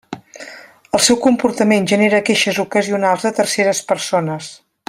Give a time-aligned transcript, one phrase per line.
[0.99, 4.53] El seu comportament genera queixes ocasionals de terceres persones.